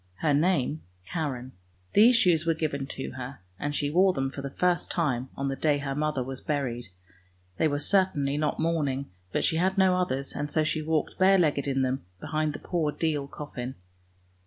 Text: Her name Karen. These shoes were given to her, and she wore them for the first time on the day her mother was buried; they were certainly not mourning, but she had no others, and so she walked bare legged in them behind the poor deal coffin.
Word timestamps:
Her 0.21 0.33
name 0.33 0.81
Karen. 1.05 1.51
These 1.93 2.15
shoes 2.15 2.43
were 2.43 2.55
given 2.55 2.87
to 2.87 3.11
her, 3.11 3.37
and 3.59 3.75
she 3.75 3.91
wore 3.91 4.13
them 4.13 4.31
for 4.31 4.41
the 4.41 4.49
first 4.49 4.89
time 4.89 5.29
on 5.37 5.47
the 5.47 5.55
day 5.55 5.77
her 5.77 5.93
mother 5.93 6.23
was 6.23 6.41
buried; 6.41 6.87
they 7.57 7.67
were 7.67 7.77
certainly 7.77 8.35
not 8.35 8.59
mourning, 8.59 9.11
but 9.31 9.43
she 9.43 9.57
had 9.57 9.77
no 9.77 9.95
others, 9.95 10.33
and 10.33 10.49
so 10.49 10.63
she 10.63 10.81
walked 10.81 11.19
bare 11.19 11.37
legged 11.37 11.67
in 11.67 11.83
them 11.83 12.03
behind 12.19 12.53
the 12.53 12.57
poor 12.57 12.91
deal 12.91 13.27
coffin. 13.27 13.75